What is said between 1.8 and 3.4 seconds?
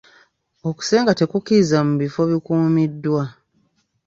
mu bifo bikuumiddwa.